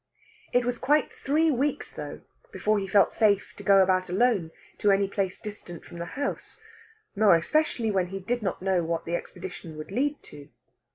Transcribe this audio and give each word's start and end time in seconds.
It 0.51 0.65
was 0.65 0.79
quite 0.79 1.13
three 1.13 1.51
weeks, 1.51 1.93
though, 1.93 2.21
before 2.51 2.79
he 2.79 2.87
felt 2.87 3.11
safe 3.11 3.53
to 3.57 3.63
go 3.63 3.83
about 3.83 4.09
alone 4.09 4.49
to 4.79 4.89
any 4.89 5.07
place 5.07 5.39
distant 5.39 5.85
from 5.85 5.99
the 5.99 6.05
house, 6.17 6.57
more 7.15 7.35
especially 7.35 7.91
when 7.91 8.07
he 8.07 8.19
did 8.19 8.41
not 8.41 8.63
know 8.63 8.83
what 8.83 9.05
the 9.05 9.15
expedition 9.15 9.77
would 9.77 9.91
lead 9.91 10.23
to. 10.23 10.49